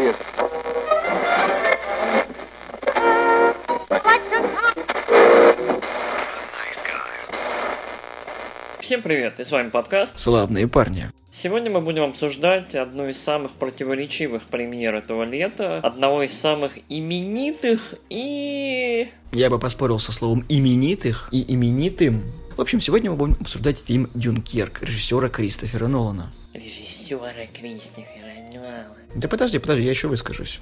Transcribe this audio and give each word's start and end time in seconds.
человек. 0.00 0.16
Всем 8.80 9.02
привет, 9.02 9.38
и 9.38 9.44
с 9.44 9.52
вами 9.52 9.70
подкаст. 9.70 10.18
Славные 10.18 10.66
парни. 10.66 11.10
Сегодня 11.32 11.70
мы 11.70 11.80
будем 11.80 12.02
обсуждать 12.02 12.74
одну 12.74 13.08
из 13.08 13.22
самых 13.22 13.52
противоречивых 13.52 14.42
премьер 14.44 14.96
этого 14.96 15.22
лета, 15.22 15.78
одного 15.78 16.24
из 16.24 16.32
самых 16.32 16.72
именитых 16.88 17.94
и... 18.08 19.08
Я 19.32 19.48
бы 19.48 19.60
поспорил 19.60 20.00
со 20.00 20.10
словом 20.10 20.44
именитых 20.48 21.28
и 21.30 21.54
именитым. 21.54 22.22
В 22.60 22.62
общем, 22.62 22.82
сегодня 22.82 23.10
мы 23.10 23.16
будем 23.16 23.38
обсуждать 23.40 23.78
фильм 23.78 24.10
«Дюнкерк» 24.12 24.82
режиссера 24.82 25.30
Кристофера 25.30 25.86
Нолана. 25.86 26.30
Режиссера 26.52 27.46
Кристофера 27.58 28.52
Нолана. 28.52 28.94
Да 29.14 29.28
подожди, 29.28 29.58
подожди, 29.58 29.84
я 29.84 29.88
еще 29.88 30.08
выскажусь. 30.08 30.60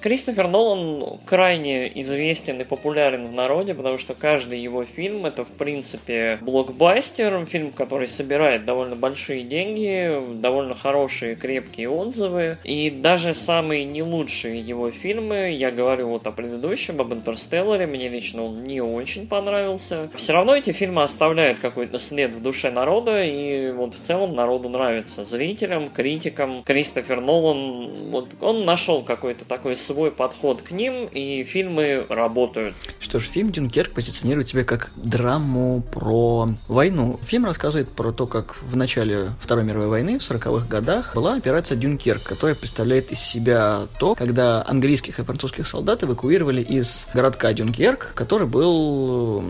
Кристофер 0.00 0.48
Нолан 0.48 1.18
крайне 1.26 2.00
известен 2.00 2.58
и 2.60 2.64
популярен 2.64 3.28
в 3.28 3.34
народе, 3.34 3.74
потому 3.74 3.98
что 3.98 4.14
каждый 4.14 4.58
его 4.58 4.84
фильм 4.84 5.26
это, 5.26 5.44
в 5.44 5.48
принципе, 5.48 6.38
блокбастер, 6.40 7.44
фильм, 7.46 7.70
который 7.70 8.06
собирает 8.06 8.64
довольно 8.64 8.96
большие 8.96 9.42
деньги, 9.42 10.20
довольно 10.40 10.74
хорошие, 10.74 11.36
крепкие 11.36 11.90
отзывы. 11.90 12.56
И 12.64 12.90
даже 12.90 13.34
самые 13.34 13.84
не 13.84 14.02
лучшие 14.02 14.60
его 14.60 14.90
фильмы, 14.90 15.50
я 15.50 15.70
говорю 15.70 16.08
вот 16.08 16.26
о 16.26 16.32
предыдущем, 16.32 17.00
об 17.00 17.12
Интерстелларе, 17.12 17.86
мне 17.86 18.08
лично 18.08 18.44
он 18.44 18.64
не 18.64 18.80
очень 18.80 19.28
понравился. 19.28 20.08
Все 20.16 20.32
равно 20.32 20.56
эти 20.56 20.72
фильмы 20.72 21.02
оставляют 21.02 21.58
какой-то 21.58 21.98
след 21.98 22.30
в 22.30 22.42
душе 22.42 22.70
народа, 22.70 23.22
и 23.22 23.70
вот 23.72 23.94
в 23.94 24.00
целом 24.06 24.34
народу 24.34 24.70
нравится. 24.70 25.26
Зрителям, 25.26 25.90
критикам. 25.90 26.62
Кристофер 26.62 27.20
Нолан, 27.20 27.90
вот 28.10 28.28
он 28.40 28.64
нашел 28.64 29.02
какой-то 29.02 29.44
такой 29.44 29.76
свой 29.90 30.12
подход 30.12 30.62
к 30.62 30.70
ним, 30.70 31.08
и 31.10 31.42
фильмы 31.42 32.06
работают. 32.08 32.76
Что 33.00 33.18
ж, 33.18 33.24
фильм 33.24 33.50
«Дюнкерк» 33.50 33.92
позиционирует 33.92 34.46
себя 34.46 34.62
как 34.62 34.90
драму 34.94 35.82
про 35.82 36.48
войну. 36.68 37.18
Фильм 37.26 37.46
рассказывает 37.46 37.88
про 37.88 38.12
то, 38.12 38.28
как 38.28 38.56
в 38.62 38.76
начале 38.76 39.30
Второй 39.40 39.64
мировой 39.64 39.88
войны, 39.88 40.20
в 40.20 40.22
40-х 40.22 40.68
годах, 40.68 41.14
была 41.16 41.34
операция 41.34 41.76
«Дюнкерк», 41.76 42.22
которая 42.22 42.54
представляет 42.54 43.10
из 43.10 43.18
себя 43.18 43.88
то, 43.98 44.14
когда 44.14 44.64
английских 44.66 45.18
и 45.18 45.24
французских 45.24 45.66
солдат 45.66 46.04
эвакуировали 46.04 46.62
из 46.62 47.08
городка 47.12 47.52
Дюнкерк, 47.52 48.12
который 48.14 48.46
был 48.46 49.42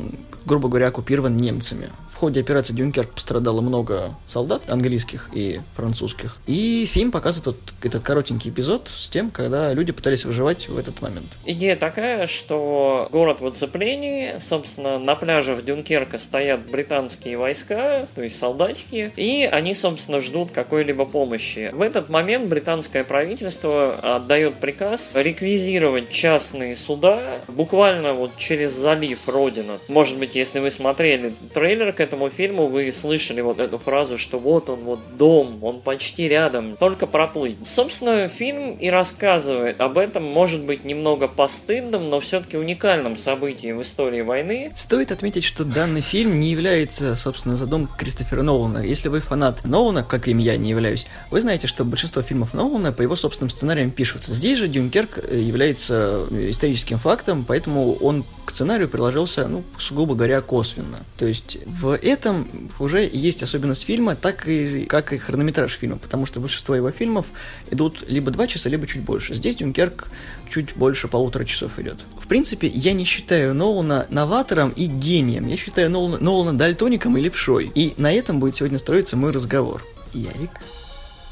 грубо 0.46 0.68
говоря, 0.68 0.88
оккупирован 0.88 1.36
немцами. 1.36 1.88
В 2.12 2.16
ходе 2.20 2.40
операции 2.40 2.74
Дюнкерк 2.74 3.12
пострадало 3.12 3.62
много 3.62 4.10
солдат, 4.26 4.68
английских 4.68 5.30
и 5.32 5.62
французских. 5.74 6.36
И 6.46 6.84
фильм 6.84 7.12
показывает 7.12 7.56
этот, 7.56 7.74
этот 7.82 8.02
коротенький 8.02 8.50
эпизод 8.50 8.90
с 8.94 9.08
тем, 9.08 9.30
когда 9.30 9.72
люди 9.72 9.92
пытались 9.92 10.26
выживать 10.26 10.68
в 10.68 10.76
этот 10.76 11.00
момент. 11.00 11.28
Идея 11.46 11.76
такая, 11.76 12.26
что 12.26 13.08
город 13.10 13.40
в 13.40 13.46
оцеплении, 13.46 14.38
собственно, 14.38 14.98
на 14.98 15.14
пляжах 15.14 15.64
Дюнкерка 15.64 16.18
стоят 16.18 16.68
британские 16.68 17.38
войска, 17.38 18.06
то 18.14 18.22
есть 18.22 18.38
солдатики, 18.38 19.12
и 19.16 19.48
они, 19.50 19.74
собственно, 19.74 20.20
ждут 20.20 20.50
какой-либо 20.50 21.06
помощи. 21.06 21.70
В 21.72 21.80
этот 21.80 22.10
момент 22.10 22.48
британское 22.50 23.02
правительство 23.02 23.94
отдает 24.16 24.60
приказ 24.60 25.12
реквизировать 25.14 26.10
частные 26.10 26.76
суда 26.76 27.38
буквально 27.48 28.12
вот 28.12 28.36
через 28.36 28.72
залив 28.72 29.26
Родина. 29.26 29.78
Может 29.88 30.18
быть, 30.18 30.29
если 30.34 30.58
вы 30.58 30.70
смотрели 30.70 31.34
трейлер 31.54 31.92
к 31.92 32.00
этому 32.00 32.30
фильму, 32.30 32.66
вы 32.66 32.92
слышали 32.92 33.40
вот 33.40 33.60
эту 33.60 33.78
фразу, 33.78 34.18
что 34.18 34.38
вот 34.38 34.68
он, 34.68 34.80
вот 34.80 35.16
дом, 35.16 35.62
он 35.62 35.80
почти 35.80 36.28
рядом, 36.28 36.76
только 36.76 37.06
проплыть. 37.06 37.56
Собственно, 37.64 38.28
фильм 38.28 38.76
и 38.76 38.88
рассказывает 38.88 39.80
об 39.80 39.98
этом, 39.98 40.24
может 40.24 40.62
быть, 40.64 40.84
немного 40.84 41.28
постыдном, 41.28 42.10
но 42.10 42.20
все-таки 42.20 42.56
уникальном 42.56 43.16
событии 43.16 43.72
в 43.72 43.82
истории 43.82 44.20
войны. 44.20 44.72
Стоит 44.74 45.12
отметить, 45.12 45.44
что 45.44 45.64
данный 45.64 46.00
фильм 46.00 46.40
не 46.40 46.48
является, 46.48 47.16
собственно, 47.16 47.56
задумкой 47.56 47.96
Кристофера 47.98 48.42
Нолана. 48.42 48.78
Если 48.78 49.08
вы 49.08 49.20
фанат 49.20 49.64
Нолана, 49.64 50.02
как 50.02 50.28
им 50.28 50.38
я 50.38 50.56
не 50.56 50.70
являюсь, 50.70 51.06
вы 51.30 51.40
знаете, 51.40 51.66
что 51.66 51.84
большинство 51.84 52.22
фильмов 52.22 52.54
Нолана 52.54 52.92
по 52.92 53.02
его 53.02 53.16
собственным 53.16 53.50
сценариям 53.50 53.90
пишутся. 53.90 54.34
Здесь 54.34 54.58
же 54.58 54.68
Дюнкерк 54.68 55.30
является 55.30 56.26
историческим 56.30 56.98
фактом, 56.98 57.44
поэтому 57.46 57.94
он 57.94 58.24
к 58.50 58.54
сценарию 58.54 58.88
приложился, 58.88 59.46
ну, 59.46 59.64
сугубо 59.78 60.14
говоря, 60.14 60.40
косвенно. 60.40 60.98
То 61.16 61.26
есть 61.26 61.58
в 61.66 61.96
этом 61.96 62.48
уже 62.78 63.08
есть 63.10 63.42
особенность 63.42 63.84
фильма, 63.84 64.16
так 64.16 64.48
и 64.48 64.84
как 64.86 65.12
и 65.12 65.18
хронометраж 65.18 65.72
фильма, 65.72 65.98
потому 65.98 66.26
что 66.26 66.40
большинство 66.40 66.74
его 66.74 66.90
фильмов 66.90 67.26
идут 67.70 68.04
либо 68.08 68.30
два 68.30 68.46
часа, 68.46 68.68
либо 68.68 68.86
чуть 68.86 69.02
больше. 69.02 69.34
Здесь 69.34 69.56
Дюнкерк 69.56 70.08
чуть 70.48 70.74
больше 70.76 71.08
полутора 71.08 71.44
часов 71.44 71.78
идет. 71.78 71.98
В 72.20 72.26
принципе, 72.26 72.66
я 72.66 72.92
не 72.92 73.04
считаю 73.04 73.54
Нолана 73.54 74.06
новатором 74.10 74.70
и 74.70 74.86
гением. 74.86 75.46
Я 75.46 75.56
считаю 75.56 75.90
Нолана, 75.90 76.18
Нолана 76.18 76.58
дальтоником 76.58 77.16
и 77.16 77.20
левшой. 77.20 77.70
И 77.74 77.94
на 77.96 78.12
этом 78.12 78.40
будет 78.40 78.56
сегодня 78.56 78.78
строиться 78.78 79.16
мой 79.16 79.30
разговор. 79.30 79.84
Ярик, 80.12 80.50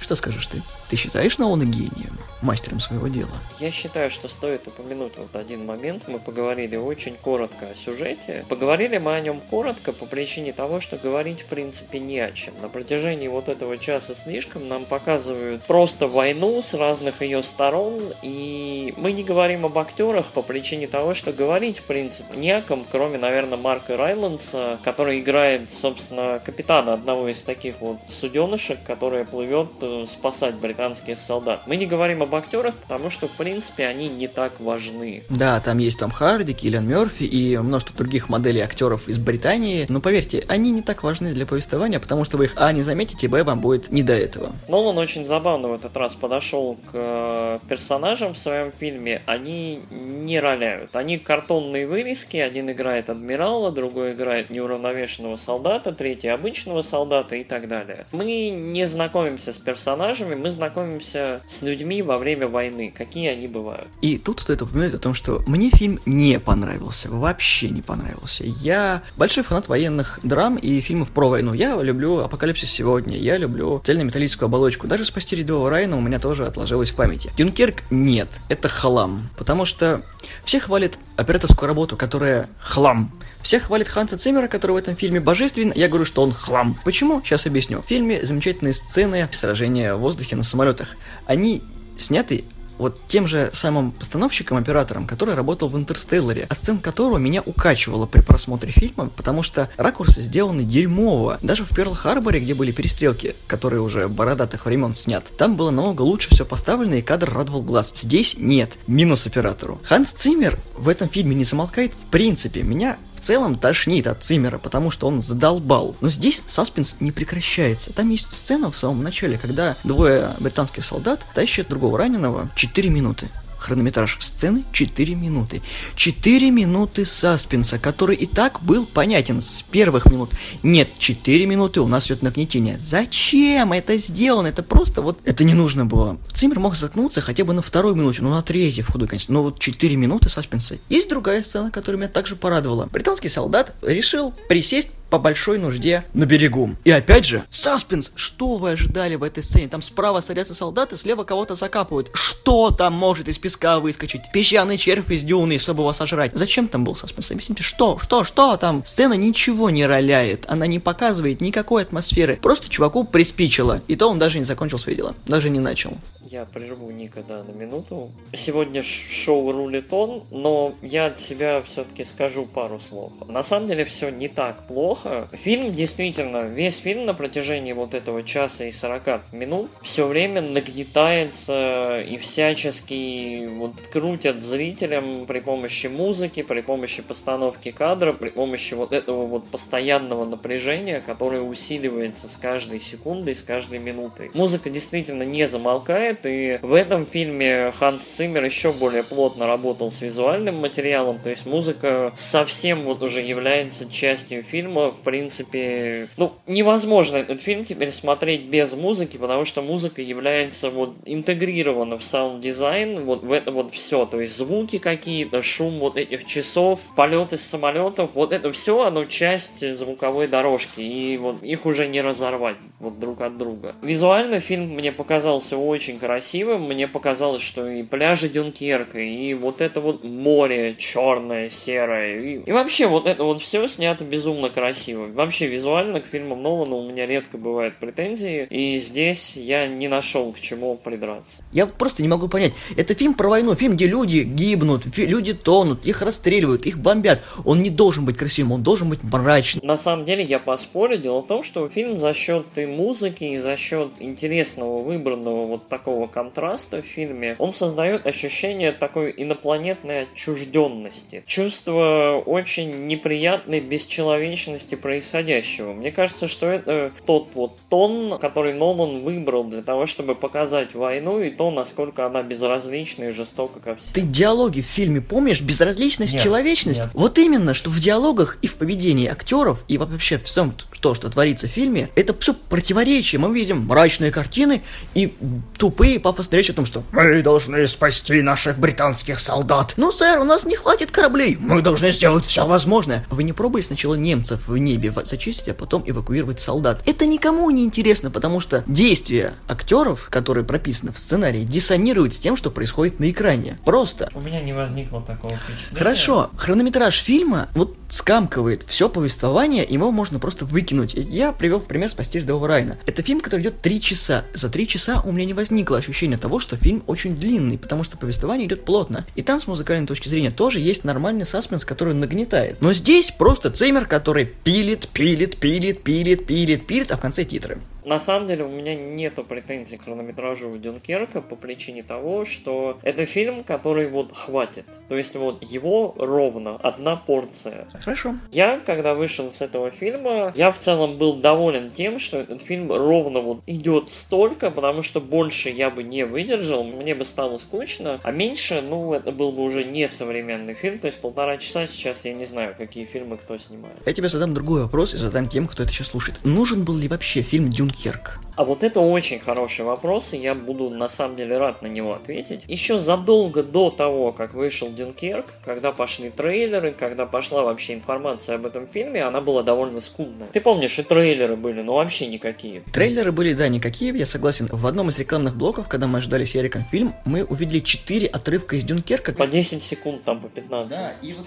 что 0.00 0.14
скажешь 0.16 0.46
ты? 0.46 0.62
Ты 0.88 0.96
считаешь 0.96 1.38
Нолана 1.38 1.64
гением, 1.64 2.17
мастером 2.42 2.80
своего 2.80 3.08
дела? 3.08 3.30
Я 3.58 3.70
считаю, 3.70 4.10
что 4.10 4.28
стоит 4.28 4.66
упомянуть 4.66 5.14
вот 5.16 5.34
один 5.34 5.66
момент. 5.66 6.04
Мы 6.06 6.18
поговорили 6.18 6.76
очень 6.76 7.14
коротко 7.16 7.68
о 7.70 7.74
сюжете. 7.74 8.44
Поговорили 8.48 8.98
мы 8.98 9.14
о 9.14 9.20
нем 9.20 9.40
коротко 9.40 9.92
по 9.92 10.06
причине 10.06 10.52
того, 10.52 10.80
что 10.80 10.96
говорить 10.96 11.42
в 11.42 11.46
принципе 11.46 11.98
не 11.98 12.20
о 12.20 12.32
чем. 12.32 12.54
На 12.60 12.68
протяжении 12.68 13.28
вот 13.28 13.48
этого 13.48 13.76
часа 13.78 14.14
слишком 14.14 14.68
нам 14.68 14.84
показывают 14.84 15.62
просто 15.64 16.06
войну 16.06 16.62
с 16.62 16.74
разных 16.74 17.22
ее 17.22 17.42
сторон, 17.42 18.00
и 18.22 18.94
мы 18.96 19.12
не 19.12 19.24
говорим 19.24 19.66
об 19.66 19.78
актерах 19.78 20.26
по 20.26 20.42
причине 20.42 20.86
того, 20.86 21.14
что 21.14 21.32
говорить 21.32 21.78
в 21.78 21.84
принципе 21.84 22.36
не 22.36 22.50
о 22.50 22.62
ком, 22.62 22.86
кроме, 22.90 23.18
наверное, 23.18 23.58
Марка 23.58 23.96
Райландса, 23.96 24.78
который 24.84 25.20
играет, 25.20 25.72
собственно, 25.72 26.40
капитана 26.44 26.94
одного 26.94 27.28
из 27.28 27.42
таких 27.42 27.80
вот 27.80 27.98
суденышек, 28.08 28.78
которая 28.84 29.24
плывет 29.24 29.68
э, 29.80 30.04
спасать 30.06 30.56
британских 30.56 31.20
солдат. 31.20 31.62
Мы 31.66 31.76
не 31.76 31.86
говорим 31.86 32.22
об 32.22 32.27
актерах, 32.34 32.74
потому 32.74 33.10
что, 33.10 33.28
в 33.28 33.32
принципе, 33.32 33.86
они 33.86 34.08
не 34.08 34.28
так 34.28 34.60
важны. 34.60 35.22
Да, 35.28 35.60
там 35.60 35.78
есть 35.78 35.98
Том 35.98 36.10
Харди, 36.10 36.52
Киллиан 36.52 36.86
Мерфи 36.86 37.24
и 37.24 37.56
множество 37.56 37.96
других 37.96 38.28
моделей 38.28 38.60
актеров 38.60 39.08
из 39.08 39.18
Британии, 39.18 39.86
но 39.88 40.00
поверьте, 40.00 40.44
они 40.48 40.70
не 40.70 40.82
так 40.82 41.02
важны 41.02 41.32
для 41.32 41.46
повествования, 41.46 42.00
потому 42.00 42.24
что 42.24 42.36
вы 42.36 42.46
их 42.46 42.54
А 42.56 42.72
не 42.72 42.82
заметите, 42.82 43.28
Б 43.28 43.42
вам 43.42 43.60
будет 43.60 43.90
не 43.90 44.02
до 44.02 44.14
этого. 44.14 44.52
Нолан 44.68 44.98
очень 44.98 45.26
забавно 45.26 45.68
в 45.68 45.74
этот 45.74 45.96
раз 45.96 46.14
подошел 46.14 46.76
к 46.76 46.90
э, 46.92 47.58
персонажам 47.68 48.34
в 48.34 48.38
своем 48.38 48.72
фильме. 48.72 49.22
Они 49.26 49.80
не 49.90 50.40
роляют. 50.40 50.94
Они 50.94 51.18
картонные 51.18 51.86
вырезки. 51.86 52.36
Один 52.36 52.70
играет 52.70 53.10
адмирала, 53.10 53.70
другой 53.70 54.12
играет 54.12 54.50
неуравновешенного 54.50 55.36
солдата, 55.36 55.92
третий 55.92 56.28
обычного 56.28 56.82
солдата 56.82 57.36
и 57.36 57.44
так 57.44 57.68
далее. 57.68 58.06
Мы 58.12 58.50
не 58.50 58.86
знакомимся 58.86 59.52
с 59.52 59.56
персонажами, 59.56 60.34
мы 60.34 60.50
знакомимся 60.50 61.40
с 61.48 61.62
людьми 61.62 62.02
во 62.02 62.17
время 62.18 62.48
войны, 62.48 62.92
какие 62.96 63.28
они 63.28 63.48
бывают. 63.48 63.88
И 64.00 64.18
тут 64.18 64.40
стоит 64.40 64.62
упомянуть 64.62 64.94
о 64.94 64.98
том, 64.98 65.14
что 65.14 65.42
мне 65.46 65.70
фильм 65.70 66.00
не 66.06 66.38
понравился, 66.38 67.10
вообще 67.10 67.68
не 67.70 67.82
понравился. 67.82 68.44
Я 68.44 69.02
большой 69.16 69.44
фанат 69.44 69.68
военных 69.68 70.20
драм 70.22 70.56
и 70.56 70.80
фильмов 70.80 71.08
про 71.08 71.28
войну. 71.28 71.52
Я 71.52 71.80
люблю 71.82 72.18
«Апокалипсис 72.18 72.70
сегодня», 72.70 73.16
я 73.16 73.36
люблю 73.36 73.80
цельнометаллическую 73.84 74.46
оболочку. 74.46 74.86
Даже 74.86 75.04
«Спасти 75.04 75.36
рядового 75.36 75.70
Райана» 75.70 75.96
у 75.96 76.00
меня 76.00 76.18
тоже 76.18 76.46
отложилось 76.46 76.90
в 76.90 76.94
памяти. 76.94 77.30
«Дюнкерк» 77.36 77.82
нет, 77.90 78.28
это 78.48 78.68
хлам, 78.68 79.28
потому 79.36 79.64
что 79.64 80.02
все 80.44 80.60
хвалят 80.60 80.98
операторскую 81.16 81.66
работу, 81.66 81.96
которая 81.96 82.48
хлам. 82.60 83.12
Все 83.42 83.60
хвалят 83.60 83.88
Ханса 83.88 84.18
Циммера, 84.18 84.48
который 84.48 84.72
в 84.72 84.76
этом 84.76 84.96
фильме 84.96 85.20
божествен. 85.20 85.72
Я 85.74 85.88
говорю, 85.88 86.04
что 86.04 86.22
он 86.22 86.32
хлам. 86.32 86.78
Почему? 86.84 87.22
Сейчас 87.22 87.46
объясню. 87.46 87.82
В 87.82 87.86
фильме 87.86 88.24
замечательные 88.24 88.74
сцены 88.74 89.28
сражения 89.30 89.94
в 89.94 90.00
воздухе 90.00 90.36
на 90.36 90.42
самолетах. 90.42 90.96
Они 91.26 91.62
сняты 91.98 92.44
вот 92.78 93.00
тем 93.08 93.26
же 93.26 93.50
самым 93.52 93.92
постановщиком-оператором, 93.92 95.06
который 95.06 95.34
работал 95.34 95.68
в 95.68 95.76
«Интерстелларе», 95.76 96.46
а 96.48 96.54
сцен 96.54 96.78
которого 96.78 97.18
меня 97.18 97.42
укачивало 97.44 98.06
при 98.06 98.20
просмотре 98.20 98.70
фильма, 98.70 99.10
потому 99.14 99.42
что 99.42 99.68
ракурсы 99.76 100.22
сделаны 100.22 100.62
дерьмово. 100.62 101.38
Даже 101.42 101.64
в 101.64 101.70
Перл-Харборе, 101.70 102.40
где 102.40 102.54
были 102.54 102.72
перестрелки, 102.72 103.34
которые 103.46 103.82
уже 103.82 104.08
бородатых 104.08 104.64
времен 104.64 104.94
снят, 104.94 105.24
там 105.36 105.56
было 105.56 105.70
намного 105.70 106.02
лучше 106.02 106.30
все 106.30 106.46
поставлено, 106.46 106.94
и 106.94 107.02
кадр 107.02 107.32
радовал 107.32 107.62
глаз. 107.62 107.92
Здесь 107.94 108.36
нет. 108.38 108.72
Минус 108.86 109.26
оператору. 109.26 109.80
Ханс 109.82 110.12
Циммер 110.12 110.58
в 110.76 110.88
этом 110.88 111.08
фильме 111.08 111.34
не 111.34 111.44
замолкает 111.44 111.92
в 111.92 112.10
принципе. 112.10 112.62
Меня 112.62 112.96
в 113.18 113.20
целом 113.20 113.56
тошнит 113.56 114.06
от 114.06 114.22
Циммера, 114.22 114.58
потому 114.58 114.92
что 114.92 115.08
он 115.08 115.22
задолбал. 115.22 115.96
Но 116.00 116.08
здесь 116.08 116.40
саспенс 116.46 116.96
не 117.00 117.10
прекращается. 117.10 117.92
Там 117.92 118.10
есть 118.10 118.32
сцена 118.32 118.70
в 118.70 118.76
самом 118.76 119.02
начале, 119.02 119.38
когда 119.38 119.76
двое 119.82 120.36
британских 120.38 120.84
солдат 120.84 121.26
тащат 121.34 121.68
другого 121.68 121.98
раненого 121.98 122.48
4 122.54 122.88
минуты. 122.90 123.28
Хронометраж 123.58 124.18
сцены 124.20 124.64
4 124.72 125.14
минуты. 125.14 125.62
4 125.96 126.50
минуты 126.50 127.04
саспенса, 127.04 127.78
который 127.78 128.16
и 128.16 128.26
так 128.26 128.62
был 128.62 128.86
понятен 128.86 129.40
с 129.40 129.62
первых 129.62 130.06
минут. 130.06 130.30
Нет, 130.62 130.90
4 130.98 131.46
минуты 131.46 131.80
у 131.80 131.88
нас 131.88 132.06
идет 132.06 132.22
нагнетение. 132.22 132.78
Зачем 132.78 133.72
это 133.72 133.96
сделано? 133.98 134.46
Это 134.46 134.62
просто 134.62 135.02
вот... 135.02 135.18
Это 135.24 135.44
не 135.44 135.54
нужно 135.54 135.84
было. 135.86 136.18
Циммер 136.32 136.60
мог 136.60 136.76
заткнуться 136.76 137.20
хотя 137.20 137.44
бы 137.44 137.52
на 137.52 137.62
второй 137.62 137.94
минуте, 137.94 138.22
ну 138.22 138.30
на 138.30 138.42
третьей 138.42 138.82
в 138.82 138.90
худой 138.90 139.08
конец. 139.08 139.28
Но 139.28 139.42
вот 139.42 139.58
4 139.58 139.96
минуты 139.96 140.28
саспенса. 140.28 140.76
Есть 140.88 141.08
другая 141.08 141.42
сцена, 141.42 141.70
которая 141.70 141.98
меня 142.00 142.08
также 142.08 142.36
порадовала. 142.36 142.86
Британский 142.86 143.28
солдат 143.28 143.74
решил 143.82 144.32
присесть 144.48 144.90
по 145.10 145.18
большой 145.18 145.58
нужде 145.58 146.04
на 146.14 146.24
берегу. 146.24 146.76
И 146.84 146.90
опять 146.90 147.24
же, 147.24 147.44
саспенс, 147.50 148.12
что 148.14 148.56
вы 148.56 148.70
ожидали 148.70 149.14
в 149.14 149.22
этой 149.22 149.42
сцене? 149.42 149.68
Там 149.68 149.82
справа 149.82 150.20
садятся 150.20 150.54
солдаты, 150.54 150.96
слева 150.96 151.24
кого-то 151.24 151.54
закапывают. 151.54 152.10
Что 152.14 152.70
там 152.70 152.94
может 152.94 153.28
из 153.28 153.38
песка 153.38 153.80
выскочить? 153.80 154.22
Песчаный 154.32 154.78
червь 154.78 155.10
из 155.10 155.22
дюны, 155.22 155.58
чтобы 155.58 155.82
его 155.82 155.92
сожрать. 155.92 156.32
Зачем 156.34 156.68
там 156.68 156.84
был 156.84 156.96
саспенс? 156.96 157.30
Объясните, 157.30 157.62
что? 157.62 157.98
Что? 157.98 158.24
Что 158.24 158.56
там? 158.56 158.84
Сцена 158.84 159.14
ничего 159.14 159.70
не 159.70 159.86
роляет, 159.86 160.44
она 160.48 160.66
не 160.66 160.78
показывает 160.78 161.40
никакой 161.40 161.82
атмосферы. 161.82 162.36
Просто 162.36 162.68
чуваку 162.68 163.04
приспичило. 163.04 163.82
И 163.88 163.96
то 163.96 164.08
он 164.08 164.18
даже 164.18 164.38
не 164.38 164.44
закончил 164.44 164.78
свои 164.78 164.94
дела. 164.94 165.14
Даже 165.26 165.50
не 165.50 165.60
начал. 165.60 165.96
Я 166.30 166.44
прерву 166.44 166.90
Никогда 166.90 167.42
на 167.42 167.52
минуту. 167.52 168.10
Сегодня 168.34 168.82
шоу 168.82 169.50
рулит 169.50 169.90
он, 169.92 170.24
но 170.30 170.74
я 170.82 171.06
от 171.06 171.18
себя 171.18 171.62
все-таки 171.62 172.04
скажу 172.04 172.44
пару 172.44 172.80
слов. 172.80 173.12
На 173.26 173.42
самом 173.42 173.68
деле 173.68 173.86
все 173.86 174.10
не 174.10 174.28
так 174.28 174.66
плохо. 174.66 175.28
Фильм 175.32 175.72
действительно, 175.72 176.42
весь 176.42 176.76
фильм 176.76 177.06
на 177.06 177.14
протяжении 177.14 177.72
вот 177.72 177.94
этого 177.94 178.22
часа 178.24 178.64
и 178.64 178.72
40 178.72 179.32
минут 179.32 179.70
все 179.82 180.06
время 180.06 180.42
нагнетается 180.42 182.00
и 182.00 182.18
всячески 182.18 183.46
вот 183.46 183.72
крутят 183.90 184.42
зрителям 184.42 185.24
при 185.24 185.40
помощи 185.40 185.86
музыки, 185.86 186.42
при 186.42 186.60
помощи 186.60 187.00
постановки 187.00 187.70
кадра, 187.70 188.12
при 188.12 188.28
помощи 188.28 188.74
вот 188.74 188.92
этого 188.92 189.24
вот 189.24 189.48
постоянного 189.48 190.26
напряжения, 190.26 191.00
которое 191.00 191.40
усиливается 191.40 192.28
с 192.28 192.36
каждой 192.36 192.80
секундой, 192.80 193.34
с 193.34 193.42
каждой 193.42 193.78
минутой. 193.78 194.30
Музыка 194.34 194.68
действительно 194.68 195.22
не 195.22 195.48
замолкает, 195.48 196.17
сюжет, 196.18 196.20
и 196.24 196.58
в 196.62 196.74
этом 196.74 197.06
фильме 197.06 197.72
Ханс 197.78 198.04
Циммер 198.04 198.44
еще 198.44 198.72
более 198.72 199.02
плотно 199.02 199.46
работал 199.46 199.90
с 199.90 200.00
визуальным 200.00 200.56
материалом, 200.56 201.18
то 201.18 201.30
есть 201.30 201.46
музыка 201.46 202.12
совсем 202.14 202.82
вот 202.84 203.02
уже 203.02 203.20
является 203.20 203.90
частью 203.90 204.42
фильма, 204.42 204.90
в 204.90 205.00
принципе, 205.02 206.08
ну, 206.16 206.34
невозможно 206.46 207.16
этот 207.16 207.40
фильм 207.40 207.64
теперь 207.64 207.92
смотреть 207.92 208.42
без 208.42 208.74
музыки, 208.74 209.16
потому 209.16 209.44
что 209.44 209.62
музыка 209.62 210.02
является 210.02 210.70
вот 210.70 210.94
интегрирована 211.04 211.98
в 211.98 212.04
саунд-дизайн, 212.04 213.04
вот 213.04 213.22
в 213.22 213.32
это 213.32 213.52
вот 213.52 213.74
все, 213.74 214.06
то 214.06 214.20
есть 214.20 214.36
звуки 214.36 214.78
какие-то, 214.78 215.42
шум 215.42 215.78
вот 215.78 215.96
этих 215.96 216.26
часов, 216.26 216.80
полеты 216.96 217.38
с 217.38 217.42
самолетов, 217.42 218.10
вот 218.14 218.32
это 218.32 218.52
все, 218.52 218.82
оно 218.82 219.04
часть 219.04 219.64
звуковой 219.74 220.28
дорожки, 220.28 220.80
и 220.80 221.16
вот 221.16 221.42
их 221.42 221.66
уже 221.66 221.86
не 221.86 222.00
разорвать 222.00 222.56
вот 222.80 222.98
друг 222.98 223.20
от 223.20 223.36
друга. 223.36 223.74
Визуально 223.82 224.40
фильм 224.40 224.70
мне 224.70 224.92
показался 224.92 225.56
очень 225.56 225.98
красивым. 226.08 226.62
Мне 226.62 226.88
показалось, 226.88 227.42
что 227.42 227.68
и 227.68 227.82
пляжи 227.82 228.30
Дюнкерка, 228.30 228.98
и 228.98 229.34
вот 229.34 229.60
это 229.60 229.82
вот 229.82 230.04
море 230.04 230.74
черное, 230.78 231.50
серое, 231.50 232.18
и, 232.18 232.40
и 232.46 232.50
вообще 232.50 232.86
вот 232.86 233.06
это 233.06 233.24
вот 233.24 233.42
все 233.42 233.68
снято 233.68 234.04
безумно 234.04 234.48
красиво. 234.48 235.06
Вообще 235.06 235.48
визуально 235.48 236.00
к 236.00 236.06
фильмам 236.06 236.42
Нолана 236.42 236.76
у 236.76 236.88
меня 236.88 237.04
редко 237.04 237.36
бывают 237.36 237.76
претензии, 237.76 238.46
и 238.48 238.78
здесь 238.78 239.36
я 239.36 239.66
не 239.68 239.86
нашел 239.86 240.32
к 240.32 240.40
чему 240.40 240.76
придраться. 240.76 241.42
Я 241.52 241.66
просто 241.66 242.00
не 242.00 242.08
могу 242.08 242.26
понять. 242.28 242.54
Это 242.74 242.94
фильм 242.94 243.12
про 243.12 243.28
войну, 243.28 243.54
фильм, 243.54 243.74
где 243.74 243.86
люди 243.86 244.20
гибнут, 244.20 244.86
люди 244.96 245.34
тонут, 245.34 245.84
их 245.84 246.00
расстреливают, 246.00 246.64
их 246.64 246.78
бомбят. 246.78 247.22
Он 247.44 247.58
не 247.58 247.68
должен 247.68 248.06
быть 248.06 248.16
красивым, 248.16 248.52
он 248.52 248.62
должен 248.62 248.88
быть 248.88 249.02
мрачным. 249.02 249.62
На 249.62 249.76
самом 249.76 250.06
деле 250.06 250.24
я 250.24 250.38
поспорю. 250.38 250.96
Дело 250.96 251.20
в 251.20 251.26
том, 251.26 251.42
что 251.42 251.68
фильм 251.68 251.98
за 251.98 252.14
счет 252.14 252.46
и 252.56 252.64
музыки, 252.64 253.24
и 253.24 253.36
за 253.36 253.58
счет 253.58 253.90
интересного 254.00 254.80
выбранного 254.82 255.46
вот 255.46 255.68
такого 255.68 255.97
такого 255.98 256.06
контраста 256.06 256.82
в 256.82 256.86
фильме, 256.86 257.34
он 257.38 257.52
создает 257.52 258.06
ощущение 258.06 258.72
такой 258.72 259.12
инопланетной 259.16 260.02
отчужденности. 260.02 261.24
Чувство 261.26 262.22
очень 262.24 262.86
неприятной 262.86 263.60
бесчеловечности 263.60 264.76
происходящего. 264.76 265.72
Мне 265.72 265.90
кажется, 265.90 266.28
что 266.28 266.46
это 266.46 266.92
тот 267.06 267.28
вот 267.34 267.58
тон, 267.68 268.18
который 268.18 268.54
Нолан 268.54 269.02
выбрал 269.02 269.44
для 269.44 269.62
того, 269.62 269.86
чтобы 269.86 270.14
показать 270.14 270.74
войну 270.74 271.20
и 271.20 271.30
то, 271.30 271.50
насколько 271.50 272.06
она 272.06 272.22
безразлична 272.22 273.04
и 273.04 273.10
жестока 273.10 273.60
ко 273.60 273.74
всем. 273.74 273.92
Ты 273.94 274.02
диалоги 274.02 274.60
в 274.60 274.66
фильме 274.66 275.00
помнишь? 275.00 275.40
Безразличность, 275.40 276.14
нет, 276.14 276.22
человечность? 276.22 276.80
Нет. 276.80 276.90
Вот 276.94 277.18
именно, 277.18 277.54
что 277.54 277.70
в 277.70 277.78
диалогах 277.78 278.38
и 278.42 278.46
в 278.46 278.54
поведении 278.56 279.08
актеров, 279.08 279.64
и 279.68 279.78
вообще 279.78 280.18
в 280.18 280.24
всем, 280.24 280.54
то, 280.80 280.94
что 280.94 281.10
творится 281.10 281.48
в 281.48 281.50
фильме, 281.50 281.90
это 281.96 282.14
все 282.18 282.34
противоречие. 282.34 283.18
Мы 283.18 283.34
видим 283.34 283.66
мрачные 283.66 284.12
картины 284.12 284.62
и 284.94 285.12
тупые 285.56 285.87
впервые 285.88 286.00
пафосная 286.00 286.38
речь 286.40 286.50
о 286.50 286.52
том, 286.52 286.66
что 286.66 286.82
«Мы 286.92 287.22
должны 287.22 287.66
спасти 287.66 288.20
наших 288.20 288.58
британских 288.58 289.18
солдат». 289.20 289.72
«Ну, 289.78 289.90
сэр, 289.90 290.20
у 290.20 290.24
нас 290.24 290.44
не 290.44 290.54
хватит 290.54 290.90
кораблей. 290.90 291.38
Мы 291.40 291.62
должны 291.62 291.92
сделать 291.92 292.26
все 292.26 292.46
возможное». 292.46 293.06
Вы 293.10 293.22
не 293.22 293.32
пробовали 293.32 293.62
сначала 293.62 293.94
немцев 293.94 294.46
в 294.46 294.58
небе 294.58 294.92
зачистить, 295.04 295.48
а 295.48 295.54
потом 295.54 295.82
эвакуировать 295.86 296.40
солдат? 296.40 296.82
Это 296.84 297.06
никому 297.06 297.48
не 297.50 297.64
интересно, 297.64 298.10
потому 298.10 298.40
что 298.40 298.64
действия 298.66 299.32
актеров, 299.48 300.08
которые 300.10 300.44
прописаны 300.44 300.92
в 300.92 300.98
сценарии, 300.98 301.44
диссонируют 301.44 302.14
с 302.14 302.18
тем, 302.18 302.36
что 302.36 302.50
происходит 302.50 303.00
на 303.00 303.10
экране. 303.10 303.58
Просто. 303.64 304.10
У 304.14 304.20
меня 304.20 304.42
не 304.42 304.52
возникло 304.52 305.00
такого 305.00 305.36
впечатления. 305.36 305.78
Хорошо, 305.78 306.30
хронометраж 306.36 306.98
фильма 306.98 307.48
вот 307.54 307.77
скамкивает 307.88 308.64
все 308.66 308.88
повествование, 308.88 309.66
его 309.68 309.90
можно 309.90 310.18
просто 310.18 310.44
выкинуть. 310.44 310.94
Я 310.94 311.32
привел 311.32 311.60
в 311.60 311.64
пример 311.64 311.90
«Спасти 311.90 312.20
рядового 312.20 312.48
Райна». 312.48 312.78
Это 312.86 313.02
фильм, 313.02 313.20
который 313.20 313.42
идет 313.42 313.60
три 313.60 313.80
часа. 313.80 314.24
За 314.34 314.48
три 314.48 314.66
часа 314.66 315.02
у 315.04 315.12
меня 315.12 315.24
не 315.24 315.34
возникло 315.34 315.78
ощущение 315.78 316.18
того, 316.18 316.38
что 316.40 316.56
фильм 316.56 316.82
очень 316.86 317.16
длинный, 317.16 317.58
потому 317.58 317.84
что 317.84 317.96
повествование 317.96 318.46
идет 318.46 318.64
плотно. 318.64 319.06
И 319.16 319.22
там, 319.22 319.40
с 319.40 319.46
музыкальной 319.46 319.86
точки 319.86 320.08
зрения, 320.08 320.30
тоже 320.30 320.60
есть 320.60 320.84
нормальный 320.84 321.26
саспенс, 321.26 321.64
который 321.64 321.94
нагнетает. 321.94 322.60
Но 322.60 322.72
здесь 322.72 323.10
просто 323.10 323.50
Цеймер, 323.50 323.86
который 323.86 324.26
пилит, 324.26 324.88
пилит, 324.88 325.38
пилит, 325.38 325.82
пилит, 325.82 326.26
пилит, 326.26 326.66
пилит, 326.66 326.92
а 326.92 326.96
в 326.96 327.00
конце 327.00 327.24
титры. 327.24 327.58
На 327.84 328.00
самом 328.00 328.28
деле 328.28 328.44
у 328.44 328.48
меня 328.48 328.74
нету 328.74 329.24
претензий 329.24 329.76
к 329.76 329.84
хронометражу 329.84 330.56
Дюнкерка 330.58 331.20
по 331.20 331.36
причине 331.36 331.82
того, 331.82 332.24
что 332.24 332.78
это 332.82 333.06
фильм, 333.06 333.44
который 333.44 333.88
вот 333.88 334.14
хватит. 334.14 334.66
То 334.88 334.96
есть 334.96 335.14
вот 335.16 335.42
его 335.42 335.94
ровно 335.98 336.56
одна 336.56 336.96
порция. 336.96 337.66
Хорошо. 337.80 338.16
Я, 338.32 338.58
когда 338.64 338.94
вышел 338.94 339.30
с 339.30 339.40
этого 339.40 339.70
фильма, 339.70 340.32
я 340.34 340.50
в 340.50 340.58
целом 340.58 340.98
был 340.98 341.16
доволен 341.16 341.70
тем, 341.70 341.98
что 341.98 342.18
этот 342.18 342.42
фильм 342.42 342.70
ровно 342.72 343.20
вот 343.20 343.42
идет 343.46 343.90
столько, 343.90 344.50
потому 344.50 344.82
что 344.82 345.00
больше 345.00 345.50
я 345.50 345.70
бы 345.70 345.82
не 345.82 346.04
выдержал, 346.04 346.64
мне 346.64 346.94
бы 346.94 347.04
стало 347.04 347.38
скучно, 347.38 348.00
а 348.02 348.12
меньше, 348.12 348.62
ну, 348.62 348.94
это 348.94 349.12
был 349.12 349.32
бы 349.32 349.42
уже 349.42 349.64
не 349.64 349.88
современный 349.88 350.54
фильм, 350.54 350.78
то 350.78 350.86
есть 350.86 351.00
полтора 351.00 351.36
часа 351.36 351.66
сейчас 351.66 352.04
я 352.04 352.14
не 352.14 352.24
знаю, 352.24 352.54
какие 352.56 352.86
фильмы 352.86 353.18
кто 353.18 353.38
снимает. 353.38 353.76
Я 353.84 353.92
тебе 353.92 354.08
задам 354.08 354.34
другой 354.34 354.62
вопрос 354.62 354.94
и 354.94 354.96
задам 354.96 355.28
тем, 355.28 355.46
кто 355.46 355.62
это 355.62 355.72
сейчас 355.72 355.88
слушает. 355.88 356.18
Нужен 356.24 356.64
был 356.64 356.76
ли 356.76 356.88
вообще 356.88 357.22
фильм 357.22 357.50
Дюнкерк 357.50 357.77
Дюнкерк? 357.78 358.18
А 358.36 358.44
вот 358.44 358.62
это 358.62 358.80
очень 358.80 359.18
хороший 359.18 359.64
вопрос, 359.64 360.12
и 360.12 360.16
я 360.16 360.34
буду 360.34 360.70
на 360.70 360.88
самом 360.88 361.16
деле 361.16 361.38
рад 361.38 361.62
на 361.62 361.66
него 361.66 361.94
ответить. 361.94 362.44
Еще 362.46 362.78
задолго 362.78 363.42
до 363.42 363.70
того, 363.70 364.12
как 364.12 364.34
вышел 364.34 364.70
Дюнкерк, 364.70 365.26
когда 365.44 365.72
пошли 365.72 366.10
трейлеры, 366.10 366.72
когда 366.72 367.06
пошла 367.06 367.42
вообще 367.42 367.74
информация 367.74 368.36
об 368.36 368.46
этом 368.46 368.68
фильме, 368.68 369.02
она 369.02 369.20
была 369.20 369.42
довольно 369.42 369.80
скудная. 369.80 370.28
Ты 370.32 370.40
помнишь, 370.40 370.78
и 370.78 370.82
трейлеры 370.82 371.36
были, 371.36 371.62
но 371.62 371.74
вообще 371.74 372.06
никакие. 372.06 372.62
Трейлеры 372.72 373.12
были, 373.12 373.32
да, 373.32 373.48
никакие, 373.48 373.96
я 373.96 374.06
согласен. 374.06 374.48
В 374.50 374.66
одном 374.66 374.90
из 374.90 374.98
рекламных 374.98 375.36
блоков, 375.36 375.68
когда 375.68 375.86
мы 375.86 375.98
ожидали 375.98 376.24
с 376.24 376.34
Яриком 376.34 376.64
фильм, 376.64 376.94
мы 377.04 377.24
увидели 377.24 377.60
4 377.60 378.06
отрывка 378.06 378.56
из 378.56 378.64
Дюнкерка. 378.64 379.12
По 379.12 379.26
10 379.26 379.62
секунд, 379.62 380.04
там 380.04 380.20
по 380.20 380.28
15. 380.28 380.70
Да, 380.70 380.94
и 381.02 381.12
вот 381.12 381.26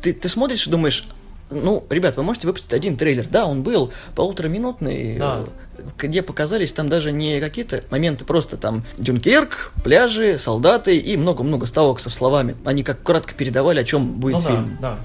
ты, 0.00 0.12
ты 0.12 0.28
смотришь 0.28 0.66
и 0.66 0.70
думаешь, 0.70 1.06
ну, 1.50 1.84
ребят, 1.90 2.16
вы 2.16 2.22
можете 2.22 2.46
выпустить 2.46 2.72
один 2.72 2.96
трейлер. 2.96 3.26
Да, 3.28 3.46
он 3.46 3.62
был 3.62 3.92
полутораминутный, 4.14 5.16
да. 5.18 5.44
где 5.96 6.22
показались 6.22 6.72
там 6.72 6.88
даже 6.88 7.12
не 7.12 7.40
какие-то 7.40 7.82
моменты, 7.90 8.24
просто 8.24 8.56
там 8.56 8.84
Дюнкерк, 8.98 9.72
пляжи, 9.82 10.38
солдаты 10.38 10.98
и 10.98 11.16
много-много 11.16 11.66
ставок 11.66 12.00
со 12.00 12.10
словами. 12.10 12.56
Они 12.64 12.82
как 12.82 13.02
кратко 13.02 13.34
передавали, 13.34 13.80
о 13.80 13.84
чем 13.84 14.14
будет 14.14 14.34
ну, 14.34 14.40
фильм. 14.40 14.78
Да, 14.80 14.90
да 14.92 14.98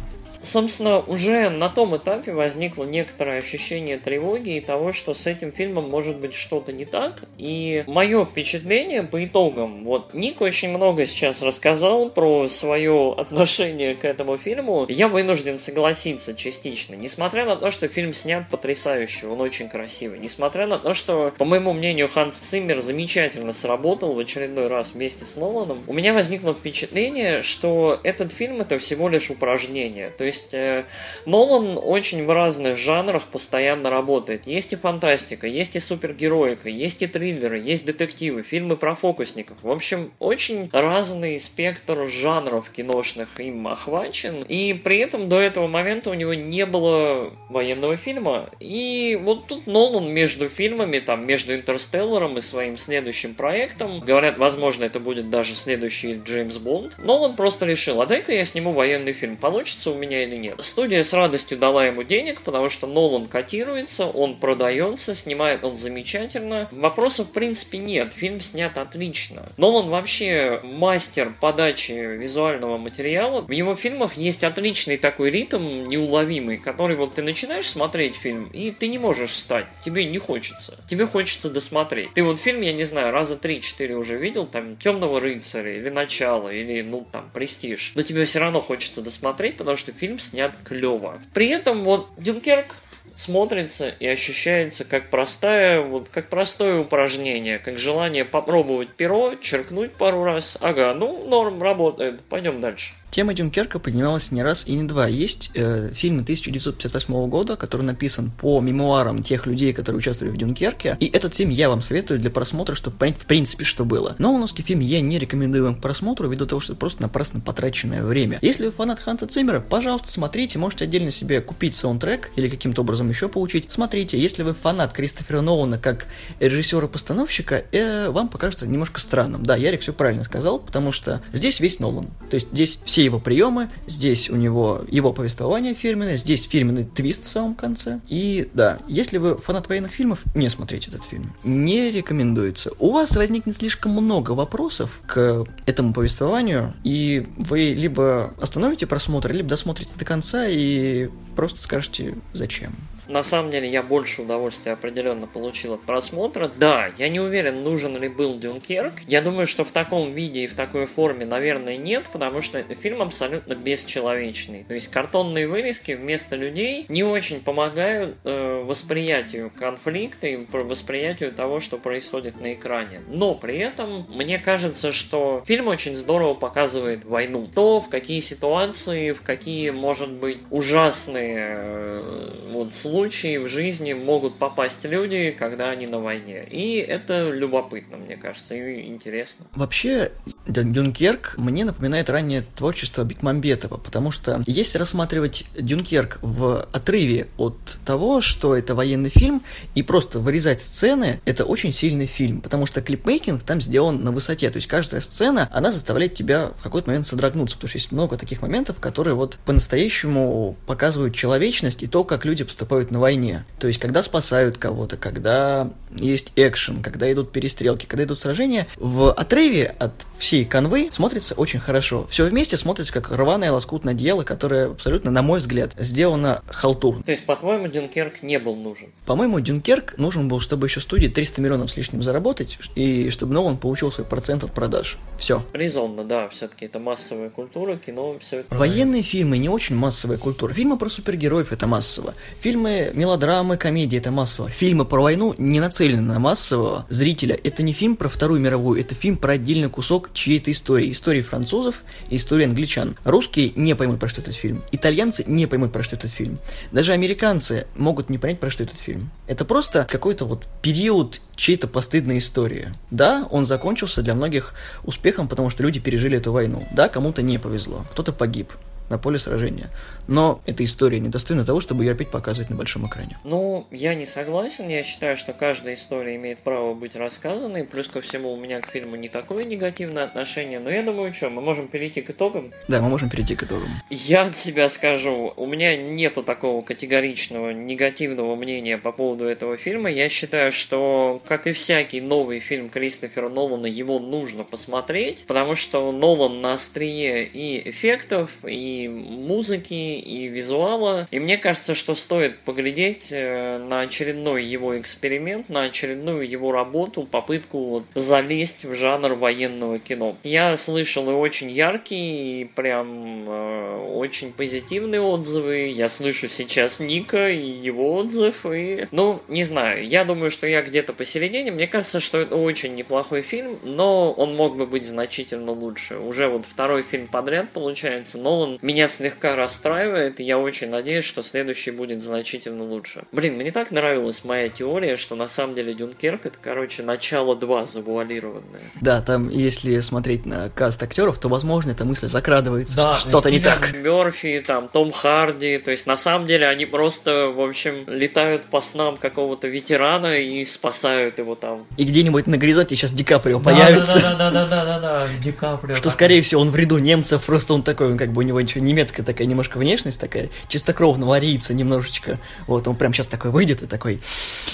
собственно, 0.44 1.00
уже 1.00 1.50
на 1.50 1.70
том 1.70 1.96
этапе 1.96 2.34
возникло 2.34 2.84
некоторое 2.84 3.40
ощущение 3.40 3.98
тревоги 3.98 4.58
и 4.58 4.62
того, 4.62 4.94
что 4.94 5.14
с 5.14 5.26
этим 5.26 5.52
фильмом 5.52 5.90
может 5.90 6.18
быть 6.18 6.34
что-то 6.34 6.72
не 6.72 6.86
так. 6.86 7.24
И 7.38 7.84
мое 7.88 8.26
впечатление 8.26 9.04
по 9.04 9.24
итогам, 9.24 9.84
вот 9.86 10.14
Ник 10.14 10.42
очень 10.42 10.70
много 10.70 11.06
сейчас 11.06 11.42
рассказал 11.42 12.10
про 12.10 12.48
свое 12.48 13.14
отношение 13.18 13.96
к 13.96 14.06
этому 14.06 14.38
фильму. 14.38 14.86
Я 14.90 15.08
вынужден 15.08 15.60
согласиться 15.60 16.34
частично. 16.34 16.96
Несмотря 16.96 17.46
на 17.46 17.56
то, 17.56 17.72
что 17.72 17.88
фильм 17.88 18.14
снят 18.14 18.44
потрясающе, 18.50 19.28
он 19.28 19.42
очень 19.42 19.70
красивый. 19.70 20.20
Несмотря 20.20 20.68
на 20.68 20.78
то, 20.78 20.94
что, 20.94 21.34
по 21.38 21.46
моему 21.46 21.74
мнению, 21.74 22.10
Ханс 22.10 22.38
Циммер 22.38 22.82
замечательно 22.82 23.54
сработал 23.54 24.14
в 24.14 24.20
очередной 24.20 24.68
раз 24.68 24.92
вместе 24.94 25.26
с 25.26 25.36
Ноланом, 25.36 25.84
у 25.88 25.94
меня 25.94 26.14
возникло 26.14 26.54
впечатление, 26.54 27.42
что 27.42 28.00
этот 28.04 28.34
фильм 28.34 28.62
это 28.62 28.80
всего 28.80 29.08
лишь 29.10 29.30
упражнение. 29.30 30.12
То 30.18 30.24
есть 30.24 30.33
есть 30.34 30.54
э, 30.54 30.86
Нолан 31.26 31.80
очень 31.82 32.26
в 32.26 32.30
разных 32.32 32.78
жанрах 32.78 33.24
постоянно 33.24 33.90
работает. 33.90 34.48
Есть 34.48 34.74
и 34.74 34.76
фантастика, 34.76 35.48
есть 35.48 35.76
и 35.76 35.80
супергероика, 35.80 36.70
есть 36.70 37.02
и 37.04 37.08
триллеры, 37.08 37.60
есть 37.60 37.86
детективы, 37.86 38.42
фильмы 38.42 38.76
про 38.76 38.96
фокусников. 38.96 39.58
В 39.62 39.70
общем, 39.70 40.12
очень 40.20 40.70
разный 40.74 41.40
спектр 41.40 42.10
жанров 42.10 42.70
киношных 42.72 43.40
им 43.40 43.68
охвачен. 43.68 44.44
И 44.44 44.74
при 44.74 44.98
этом 44.98 45.30
до 45.30 45.40
этого 45.40 45.68
момента 45.68 46.10
у 46.10 46.16
него 46.16 46.34
не 46.34 46.66
было 46.66 47.32
военного 47.50 47.96
фильма. 47.96 48.50
И 48.60 49.20
вот 49.22 49.48
тут 49.48 49.68
Нолан 49.68 50.10
между 50.12 50.50
фильмами, 50.50 51.00
там, 51.00 51.28
между 51.28 51.54
Интерстелларом 51.54 52.38
и 52.38 52.42
своим 52.42 52.78
следующим 52.78 53.36
проектом, 53.36 54.00
говорят, 54.00 54.38
возможно, 54.38 54.84
это 54.84 55.00
будет 55.00 55.30
даже 55.30 55.54
следующий 55.56 56.20
Джеймс 56.24 56.58
Бонд, 56.58 56.98
Нолан 56.98 57.36
просто 57.36 57.66
решил, 57.66 58.02
а 58.02 58.06
дай-ка 58.06 58.34
я 58.34 58.46
сниму 58.46 58.72
военный 58.72 59.14
фильм, 59.14 59.38
получится 59.38 59.92
у 59.92 59.96
меня 59.96 60.23
или 60.24 60.36
нет. 60.36 60.56
Студия 60.64 61.04
с 61.04 61.14
радостью 61.14 61.58
дала 61.58 61.86
ему 61.86 62.04
денег, 62.04 62.42
потому 62.42 62.70
что 62.70 62.88
Нолан 62.88 63.28
котируется, 63.28 64.06
он 64.06 64.38
продается, 64.38 65.16
снимает 65.16 65.64
он 65.64 65.78
замечательно. 65.78 66.68
Вопросов, 66.72 67.28
в 67.30 67.32
принципе, 67.32 67.78
нет, 67.78 68.14
фильм 68.14 68.42
снят 68.42 68.78
отлично. 68.78 69.50
Нолан 69.58 69.90
вообще 69.90 70.60
мастер 70.64 71.34
подачи 71.40 71.92
визуального 71.92 72.78
материала. 72.78 73.42
В 73.42 73.52
его 73.52 73.76
фильмах 73.76 74.18
есть 74.18 74.44
отличный 74.44 74.98
такой 74.98 75.30
ритм 75.30 75.86
неуловимый, 75.88 76.58
который 76.58 76.96
вот 76.96 77.16
ты 77.16 77.22
начинаешь 77.22 77.70
смотреть 77.70 78.16
фильм, 78.16 78.50
и 78.54 78.72
ты 78.72 78.88
не 78.88 78.98
можешь 78.98 79.32
встать, 79.32 79.68
тебе 79.84 80.06
не 80.06 80.18
хочется. 80.18 80.78
Тебе 80.90 81.06
хочется 81.06 81.50
досмотреть. 81.50 82.14
Ты 82.14 82.24
вот 82.24 82.40
фильм, 82.40 82.62
я 82.62 82.74
не 82.74 82.86
знаю, 82.86 83.12
раза 83.12 83.36
3-4 83.36 83.94
уже 83.94 84.18
видел, 84.18 84.46
там, 84.46 84.78
Темного 84.78 85.20
рыцаря, 85.20 85.78
или 85.78 85.90
Начало, 85.90 86.50
или, 86.50 86.82
ну, 86.82 87.08
там, 87.12 87.30
Престиж. 87.34 87.94
Но 87.96 88.02
тебе 88.02 88.26
все 88.26 88.40
равно 88.40 88.62
хочется 88.62 89.02
досмотреть, 89.02 89.58
потому 89.58 89.78
что 89.78 89.92
фильм 89.92 90.13
снят 90.20 90.54
клево. 90.64 91.22
При 91.34 91.50
этом 91.50 91.84
вот 91.84 92.10
Дюнкерк 92.18 92.76
смотрится 93.16 93.90
и 93.90 94.08
ощущается 94.08 94.86
как 94.86 95.10
простая, 95.10 95.82
вот 95.82 96.10
как 96.10 96.30
простое 96.30 96.80
упражнение, 96.80 97.60
как 97.60 97.78
желание 97.78 98.26
попробовать 98.26 98.90
перо, 98.90 99.36
черкнуть 99.36 99.94
пару 99.94 100.24
раз. 100.24 100.58
Ага, 100.62 100.94
ну 100.94 101.28
норм, 101.28 101.62
работает, 101.62 102.22
пойдем 102.22 102.62
дальше. 102.62 102.94
Тема 103.14 103.36
Дюнкерка 103.36 103.78
поднималась 103.78 104.32
не 104.32 104.42
раз 104.42 104.66
и 104.66 104.74
не 104.74 104.86
два. 104.86 105.08
Есть 105.08 105.52
э, 105.54 105.92
фильм 105.94 106.22
1958 106.22 107.30
года, 107.30 107.56
который 107.56 107.84
написан 107.84 108.32
по 108.32 108.60
мемуарам 108.60 109.22
тех 109.22 109.46
людей, 109.46 109.72
которые 109.72 110.00
участвовали 110.00 110.34
в 110.34 110.38
Дюнкерке. 110.38 110.98
И 111.00 111.12
этот 111.14 111.36
фильм 111.36 111.52
я 111.52 111.70
вам 111.70 111.84
советую 111.84 112.20
для 112.20 112.32
просмотра, 112.32 112.74
чтобы 112.74 112.98
понять 112.98 113.20
в 113.20 113.28
принципе, 113.28 113.66
что 113.66 113.86
было. 113.86 114.16
Но 114.18 114.34
уносский 114.34 114.64
фильм 114.64 114.80
я 114.80 115.00
не 115.00 115.20
рекомендую 115.20 115.64
вам 115.66 115.76
к 115.76 115.80
просмотру, 115.80 116.28
ввиду 116.28 116.48
того, 116.48 116.60
что 116.60 116.74
это 116.74 116.80
просто 116.80 117.04
напрасно 117.04 117.40
потраченное 117.40 118.02
время. 118.02 118.40
Если 118.42 118.66
вы 118.66 118.72
фанат 118.72 119.00
Ханса 119.00 119.28
Циммера, 119.28 119.60
пожалуйста, 119.60 120.10
смотрите, 120.10 120.58
можете 120.58 120.86
отдельно 120.86 121.12
себе 121.12 121.40
купить 121.40 121.76
саундтрек 121.76 122.32
или 122.36 122.50
каким-то 122.50 122.82
образом 122.82 123.10
еще 123.10 123.30
получить. 123.30 123.72
Смотрите, 123.72 124.20
если 124.20 124.42
вы 124.42 124.56
фанат 124.56 124.92
Кристофера 124.92 125.42
Нолана 125.42 125.78
как 125.78 126.08
режиссера-постановщика, 126.40 127.64
э, 127.74 128.10
вам 128.10 128.28
покажется 128.28 128.66
немножко 128.66 129.00
странным. 129.00 129.44
Да, 129.44 129.56
Ярик 129.56 129.82
все 129.82 129.94
правильно 129.94 130.24
сказал, 130.24 130.58
потому 130.58 130.92
что 130.92 131.22
здесь 131.32 131.60
весь 131.60 131.78
Нолан. 131.78 132.08
То 132.32 132.38
есть 132.38 132.48
здесь 132.52 132.80
все 132.86 133.03
его 133.04 133.20
приемы, 133.20 133.70
здесь 133.88 134.30
у 134.30 134.36
него 134.36 134.82
его 134.90 135.14
повествование 135.14 135.74
фирменное, 135.74 136.18
здесь 136.18 136.44
фирменный 136.44 136.86
твист 136.86 137.26
в 137.26 137.30
самом 137.30 137.56
конце. 137.56 138.00
И 138.08 138.50
да, 138.54 138.80
если 138.88 139.18
вы 139.18 139.38
фанат 139.38 139.68
военных 139.70 139.92
фильмов, 139.92 140.24
не 140.36 140.50
смотрите 140.50 140.90
этот 140.90 141.04
фильм. 141.06 141.34
Не 141.44 141.92
рекомендуется. 141.92 142.72
У 142.80 142.92
вас 142.92 143.16
возникнет 143.16 143.56
слишком 143.56 143.92
много 143.92 144.32
вопросов 144.32 145.02
к 145.06 145.46
этому 145.66 145.94
повествованию, 145.94 146.74
и 146.84 147.26
вы 147.38 147.74
либо 147.74 148.34
остановите 148.42 148.88
просмотр, 148.88 149.32
либо 149.32 149.50
досмотрите 149.50 149.92
до 149.98 150.06
конца 150.06 150.46
и 150.48 151.10
просто 151.34 151.62
скажете, 151.62 152.16
зачем. 152.34 152.74
На 153.08 153.24
самом 153.24 153.52
деле 153.52 153.70
я 153.70 153.84
больше 153.84 154.22
удовольствия 154.22 154.74
определенно 154.74 155.28
получил 155.28 155.74
от 155.74 155.82
просмотра. 155.82 156.50
Да, 156.56 156.92
я 156.98 157.10
не 157.10 157.20
уверен, 157.20 157.64
нужен 157.64 158.00
ли 158.00 158.08
был 158.08 158.40
Дюнкерк. 158.40 158.94
Я 159.08 159.22
думаю, 159.22 159.46
что 159.46 159.66
в 159.66 159.72
таком 159.72 160.14
виде 160.14 160.46
и 160.46 160.48
в 160.48 160.56
такой 160.56 160.88
форме, 160.88 161.26
наверное, 161.26 161.78
нет, 161.78 162.06
потому 162.12 162.42
что 162.42 162.64
фильм 162.82 163.02
абсолютно 163.02 163.56
бесчеловечный. 163.56 164.64
То 164.64 164.74
есть 164.74 164.88
картонные 164.90 165.48
вырезки 165.48 165.92
вместо 165.92 166.36
людей 166.36 166.86
не 166.88 167.04
очень 167.04 167.42
помогают 167.42 168.18
э, 168.24 168.64
восприятию 168.66 169.52
конфликта 169.52 170.28
и 170.28 170.40
восприятию 170.52 171.34
того, 171.34 171.60
что 171.60 171.78
происходит 171.78 172.40
на 172.40 172.54
экране. 172.54 173.02
Но 173.08 173.36
при 173.36 173.58
этом 173.58 174.08
мне 174.10 174.40
кажется, 174.40 174.92
что 174.92 175.44
фильм 175.46 175.68
очень 175.68 175.96
здорово 175.96 176.36
показывает 176.36 177.04
войну. 177.04 177.50
То, 177.54 177.82
в 177.82 177.90
какие 177.90 178.22
ситуации, 178.22 179.12
в 179.12 179.22
какие, 179.22 179.72
может 179.72 180.12
быть, 180.12 180.40
ужасные 180.50 181.23
э, 181.38 182.34
вот, 182.52 182.74
случаи 182.74 183.38
в 183.38 183.48
жизни 183.48 183.94
могут 183.94 184.36
попасть 184.36 184.84
люди, 184.86 185.36
когда 185.38 185.70
они 185.70 185.88
на 185.88 186.00
войне. 186.00 186.48
И 186.50 186.78
это 186.78 187.30
любопытно, 187.30 187.98
мне 187.98 188.18
кажется, 188.18 188.56
и 188.56 188.88
интересно. 188.88 189.46
Вообще, 189.56 190.12
Дюнкерк 190.48 191.36
мне 191.38 191.66
напоминает 191.66 192.10
раннее 192.10 192.44
творчество 192.56 193.04
Бекмамбетова, 193.04 193.78
потому 193.78 194.12
что 194.12 194.44
если 194.46 194.78
рассматривать 194.78 195.46
Дюнкерк 195.58 196.20
в 196.22 196.68
отрыве 196.72 197.28
от 197.38 197.58
того, 197.86 198.22
что 198.22 198.56
это 198.56 198.76
военный 198.76 199.10
фильм, 199.10 199.44
и 199.76 199.84
просто 199.84 200.20
вырезать 200.20 200.62
сцены, 200.62 201.22
это 201.26 201.46
очень 201.46 201.72
сильный 201.74 202.06
фильм, 202.06 202.42
потому 202.42 202.66
что 202.66 202.82
клипмейкинг 202.82 203.44
там 203.44 203.62
сделан 203.62 204.04
на 204.04 204.12
высоте, 204.12 204.50
то 204.50 204.58
есть 204.58 204.68
каждая 204.68 205.02
сцена, 205.02 205.50
она 205.52 205.72
заставляет 205.72 206.14
тебя 206.14 206.52
в 206.60 206.64
какой-то 206.64 206.90
момент 206.90 207.06
содрогнуться, 207.06 207.56
потому 207.56 207.70
что 207.70 207.78
есть 207.78 207.92
много 207.92 208.18
таких 208.18 208.42
моментов, 208.42 208.80
которые 208.80 209.16
вот 209.16 209.38
по-настоящему 209.46 210.56
показывают 210.66 211.13
человечность 211.14 211.84
и 211.84 211.88
то, 211.88 212.04
как 212.04 212.26
люди 212.26 212.44
поступают 212.44 212.92
на 212.92 213.00
войне. 213.00 213.46
То 213.60 213.68
есть, 213.68 213.80
когда 213.80 214.02
спасают 214.04 214.58
кого-то, 214.58 214.98
когда 214.98 215.72
есть 215.96 216.34
экшен, 216.36 216.82
когда 216.82 217.12
идут 217.12 217.32
перестрелки, 217.32 217.86
когда 217.86 218.04
идут 218.04 218.20
сражения, 218.20 218.68
в 218.78 219.12
отрыве 219.12 219.76
от 219.80 219.94
всей 220.18 220.46
канвы 220.46 220.90
смотрится 220.92 221.36
очень 221.36 221.60
хорошо. 221.60 222.08
Все 222.10 222.26
вместе 222.26 222.58
смотрится 222.58 222.94
как 222.94 223.12
рваное 223.12 223.52
лоскутное 223.52 223.94
дело, 223.94 224.24
которое 224.24 224.72
абсолютно, 224.72 225.12
на 225.12 225.22
мой 225.22 225.40
взгляд, 225.40 225.72
сделано 225.78 226.42
халтурно. 226.48 227.04
То 227.04 227.12
есть, 227.12 227.26
по-твоему, 227.26 227.68
Дюнкерк 227.68 228.24
не 228.24 228.40
был 228.40 228.56
нужен? 228.56 228.90
По-моему, 229.06 229.40
Дюнкерк 229.40 229.98
нужен 229.98 230.28
был, 230.28 230.40
чтобы 230.40 230.68
еще 230.68 230.80
студии 230.80 231.08
300 231.08 231.42
миллионов 231.42 231.72
с 231.72 231.78
лишним 231.78 232.04
заработать, 232.04 232.58
и 232.76 233.10
чтобы 233.10 233.34
Нолан 233.34 233.58
получил 233.58 233.92
свой 233.92 234.06
процент 234.06 234.44
от 234.44 234.54
продаж. 234.54 234.98
Все. 235.18 235.46
Резонно, 235.54 236.04
да, 236.04 236.30
все-таки 236.30 236.66
это 236.66 236.80
массовая 236.80 237.30
культура, 237.30 237.78
кино, 237.78 238.18
все 238.20 238.40
это. 238.40 238.56
Военные 238.56 239.02
фильмы 239.02 239.38
не 239.38 239.50
очень 239.50 239.76
массовая 239.76 240.18
культура. 240.18 240.54
Фильмы 240.54 240.78
про 240.78 240.90
супергероев 241.04 241.52
это 241.52 241.68
массово. 241.68 242.14
Фильмы, 242.40 242.92
мелодрамы, 242.94 243.58
комедии 243.58 243.98
это 243.98 244.10
массово. 244.10 244.50
Фильмы 244.50 244.86
про 244.86 245.02
войну 245.02 245.36
не 245.38 245.60
нацелены 245.60 246.02
на 246.02 246.18
массового 246.18 246.86
зрителя. 246.88 247.38
Это 247.44 247.62
не 247.62 247.74
фильм 247.74 247.98
про 247.98 248.08
Вторую 248.08 248.40
мировую, 248.40 248.80
это 248.80 248.96
фильм 248.96 249.18
про 249.18 249.34
отдельный 249.34 249.70
кусок 249.70 250.12
чьей-то 250.14 250.50
истории. 250.50 250.92
Истории 250.92 251.22
французов 251.22 251.84
и 252.10 252.16
истории 252.16 252.46
англичан. 252.46 252.96
Русские 253.04 253.52
не 253.58 253.76
поймут, 253.76 254.00
про 254.00 254.08
что 254.08 254.22
этот 254.22 254.36
фильм. 254.36 254.64
Итальянцы 254.72 255.26
не 255.28 255.46
поймут, 255.46 255.74
про 255.74 255.84
что 255.84 255.98
этот 255.98 256.12
фильм. 256.12 256.40
Даже 256.72 256.94
американцы 256.94 257.68
могут 257.76 258.10
не 258.10 258.18
понять, 258.18 258.40
про 258.40 258.50
что 258.50 258.64
этот 258.64 258.80
фильм. 258.80 259.12
Это 259.28 259.44
просто 259.44 259.86
какой-то 259.90 260.24
вот 260.24 260.48
период 260.62 261.20
чьей-то 261.36 261.68
постыдной 261.68 262.20
истории. 262.20 262.74
Да, 262.92 263.28
он 263.30 263.46
закончился 263.46 264.02
для 264.02 264.16
многих 264.16 264.54
успехом, 264.86 265.28
потому 265.28 265.50
что 265.50 265.64
люди 265.64 265.82
пережили 265.82 266.18
эту 266.18 266.32
войну. 266.32 266.66
Да, 266.72 266.88
кому-то 266.88 267.22
не 267.22 267.40
повезло, 267.40 267.86
кто-то 267.92 268.14
погиб 268.14 268.54
на 268.90 268.98
поле 268.98 269.20
сражения. 269.20 269.70
Но 270.08 270.42
эта 270.46 270.64
история 270.64 271.00
недостойна 271.00 271.46
того, 271.46 271.62
чтобы 271.62 271.84
ее 271.84 271.94
опять 271.94 272.12
показывать 272.12 272.50
на 272.50 272.56
большом 272.56 272.88
экране. 272.88 273.18
Ну, 273.24 273.68
я 273.72 273.96
не 273.96 274.06
согласен. 274.06 274.68
Я 274.68 274.84
считаю, 274.84 275.18
что 275.18 275.34
каждая 275.34 275.76
история 275.76 276.16
имеет 276.16 276.40
право 276.40 276.74
быть 276.74 276.96
рассказанной. 276.96 277.64
Плюс 277.64 277.88
ко 277.88 278.02
всему, 278.02 278.34
у 278.34 278.38
меня 278.38 278.60
к 278.60 278.68
фильму 278.68 278.96
не 278.96 279.10
такое 279.10 279.44
негативное 279.44 280.04
отношение. 280.04 280.60
Но 280.60 280.70
я 280.70 280.84
думаю, 280.84 281.14
что, 281.14 281.30
мы 281.30 281.42
можем 281.42 281.68
перейти 281.68 282.02
к 282.02 282.10
итогам? 282.10 282.52
Да, 282.68 282.82
мы 282.82 282.90
можем 282.90 283.10
перейти 283.10 283.36
к 283.36 283.44
итогам. 283.44 283.70
Я 283.90 284.24
от 284.24 284.38
себя 284.38 284.70
скажу, 284.70 285.34
у 285.36 285.46
меня 285.46 285.78
нету 285.78 286.24
такого 286.24 286.62
категоричного 286.62 287.52
негативного 287.52 288.36
мнения 288.36 288.78
по 288.78 288.92
поводу 288.92 289.26
этого 289.26 289.58
фильма. 289.58 289.90
Я 289.90 290.10
считаю, 290.10 290.52
что, 290.52 291.22
как 291.26 291.48
и 291.48 291.54
всякий 291.54 292.02
новый 292.02 292.40
фильм 292.40 292.70
Кристофера 292.70 293.30
Нолана, 293.30 293.68
его 293.68 294.00
нужно 294.00 294.44
посмотреть, 294.44 295.26
потому 295.28 295.56
что 295.56 295.92
Нолан 295.92 296.42
на 296.42 296.54
острие 296.54 297.26
и 297.26 297.70
эффектов, 297.70 298.32
и 298.46 298.73
музыки, 298.88 299.74
и 299.74 300.28
визуала. 300.28 301.08
И 301.12 301.20
мне 301.20 301.38
кажется, 301.38 301.76
что 301.76 301.96
стоит 301.96 302.40
поглядеть 302.40 303.10
э, 303.12 303.58
на 303.58 303.82
очередной 303.82 304.44
его 304.44 304.80
эксперимент, 304.80 305.50
на 305.50 305.64
очередную 305.64 306.30
его 306.30 306.52
работу, 306.52 307.04
попытку 307.04 307.86
залезть 307.96 308.66
в 308.66 308.76
жанр 308.76 309.14
военного 309.14 309.80
кино. 309.80 310.18
Я 310.24 310.58
слышал 310.58 311.10
и 311.10 311.14
очень 311.14 311.50
яркие, 311.50 312.42
и 312.42 312.46
прям 312.46 313.26
э, 313.28 313.94
очень 313.96 314.32
позитивные 314.34 315.02
отзывы. 315.02 315.68
Я 315.70 315.90
слышу 315.90 316.28
сейчас 316.28 316.80
Ника 316.80 317.30
и 317.30 317.46
его 317.46 317.96
отзыв, 317.96 318.46
и... 318.46 318.88
Ну, 318.92 319.22
не 319.28 319.44
знаю, 319.44 319.88
я 319.88 320.06
думаю, 320.06 320.32
что 320.32 320.48
я 320.48 320.62
где-то 320.62 320.94
посередине. 320.94 321.52
Мне 321.52 321.68
кажется, 321.68 322.00
что 322.00 322.20
это 322.20 322.36
очень 322.36 322.76
неплохой 322.76 323.22
фильм, 323.22 323.60
но 323.64 324.12
он 324.12 324.36
мог 324.36 324.58
бы 324.58 324.66
быть 324.66 324.86
значительно 324.86 325.52
лучше. 325.52 325.98
Уже 325.98 326.28
вот 326.28 326.46
второй 326.46 326.84
фильм 326.84 327.08
подряд, 327.08 327.50
получается, 327.52 328.18
Нолан 328.18 328.60
меня 328.64 328.88
слегка 328.88 329.36
расстраивает, 329.36 330.20
и 330.20 330.24
я 330.24 330.40
очень 330.40 330.70
надеюсь, 330.70 331.06
что 331.06 331.22
следующий 331.22 331.72
будет 331.72 332.04
значительно 332.04 332.64
лучше. 332.64 333.04
Блин, 333.12 333.36
мне 333.36 333.52
так 333.52 333.72
нравилась 333.72 334.24
моя 334.24 334.50
теория, 334.50 334.98
что 334.98 335.16
на 335.16 335.28
самом 335.28 335.54
деле 335.54 335.74
Дюнкерк 335.74 336.26
это, 336.26 336.38
короче, 336.42 336.82
начало 336.82 337.36
2 337.36 337.66
завуалированное. 337.66 338.62
Да, 338.82 339.02
там, 339.02 339.30
если 339.30 339.80
смотреть 339.82 340.26
на 340.26 340.50
каст 340.50 340.82
актеров, 340.82 341.20
то, 341.20 341.28
возможно, 341.28 341.72
эта 341.72 341.86
мысль 341.86 342.08
закрадывается, 342.08 342.76
да, 342.76 342.98
что-то 342.98 343.30
не 343.30 343.40
так. 343.40 343.74
Мерфи, 343.74 344.42
там, 344.46 344.70
Том 344.70 344.92
Харди, 344.92 345.58
то 345.58 345.72
есть, 345.72 345.86
на 345.86 345.98
самом 345.98 346.26
деле, 346.26 346.48
они 346.48 346.66
просто, 346.66 347.28
в 347.36 347.42
общем, 347.42 347.84
летают 347.88 348.44
по 348.46 348.62
снам 348.62 348.98
какого-то 348.98 349.48
ветерана 349.48 350.18
и 350.18 350.46
спасают 350.46 351.18
его 351.18 351.36
там. 351.36 351.66
И 351.78 351.84
где-нибудь 351.84 352.28
на 352.28 352.38
горизонте 352.38 352.78
сейчас 352.78 352.94
Ди 352.94 353.04
Каприо 353.04 353.40
да, 353.40 353.52
появится. 353.52 354.00
Да-да-да-да-да-да, 354.00 355.08
Ди 355.22 355.34
Каприо. 355.34 355.76
Что, 355.76 355.90
скорее 355.90 356.22
всего, 356.22 356.42
он 356.42 356.52
в 356.52 356.56
ряду 356.56 356.78
немцев, 356.78 357.26
просто 357.26 357.54
он 357.54 357.64
такой, 357.64 357.92
он 357.92 357.98
как 357.98 358.14
бы 358.14 358.20
у 358.20 358.26
него 358.26 358.42
еще 358.54 358.62
немецкая 358.62 359.04
такая 359.04 359.28
немножко 359.28 359.58
внешность 359.58 360.00
такая, 360.00 360.30
чистокровно 360.48 361.06
варится 361.06 361.54
немножечко. 361.54 362.20
Вот, 362.48 362.68
он 362.68 362.76
прям 362.76 362.94
сейчас 362.94 363.08
такой 363.08 363.32
выйдет 363.32 363.64
и 363.64 363.66
такой, 363.66 364.00